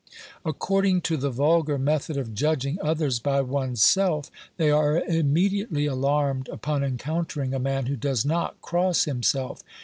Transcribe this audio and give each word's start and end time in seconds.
According 0.43 1.01
to 1.01 1.15
the 1.15 1.29
vulgar 1.29 1.77
method 1.77 2.17
of 2.17 2.33
judging 2.33 2.79
others 2.81 3.19
by 3.19 3.33
o 3.33 3.33
2IO 3.33 3.39
OBERMANN 3.41 3.49
one's 3.53 3.83
self, 3.83 4.31
they 4.57 4.71
are 4.71 4.97
immediately 4.99 5.85
alarmed 5.85 6.47
upon 6.49 6.83
encountering 6.83 7.53
a 7.53 7.59
man 7.59 7.85
who 7.85 7.95
does 7.95 8.25
not 8.25 8.59
cross 8.63 9.03
himself. 9.03 9.61